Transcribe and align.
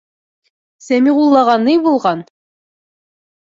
Сәмиғуллаға 0.85 1.59
ни 1.67 1.77
булған? 1.87 2.27